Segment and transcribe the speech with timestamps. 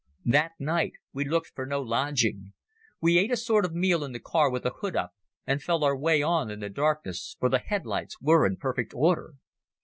[0.25, 2.53] That night we looked for no lodging.
[3.01, 5.11] We ate a sort of meal in the car with the hood up,
[5.45, 9.35] and felt our way on in the darkness, for the headlights were in perfect order.